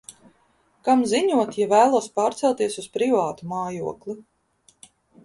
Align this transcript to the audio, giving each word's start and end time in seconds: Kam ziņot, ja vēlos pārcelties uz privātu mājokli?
Kam 0.87 1.01
ziņot, 1.11 1.51
ja 1.59 1.67
vēlos 1.73 2.07
pārcelties 2.19 2.79
uz 2.83 2.87
privātu 2.97 3.51
mājokli? 3.53 4.17